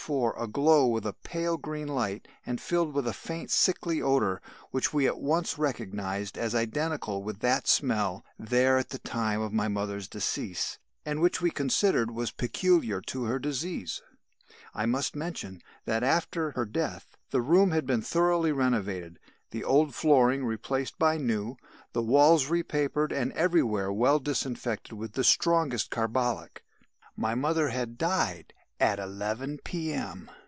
[0.01, 4.91] 4 aglow with a pale green light and filled with a faint sickly odour, which
[4.91, 9.67] we at once recognised as identical with that smelt there at the time of my
[9.67, 14.01] mother's decease and which we considered was peculiar to her disease.
[14.73, 19.19] "I must mention that after her death, the room had been thoroughly renovated,
[19.51, 21.57] the old flooring replaced by new,
[21.93, 26.63] the walls repapered and everywhere well disinfected with the strongest carbolic.
[27.15, 30.31] My mother had died at 11 P.M.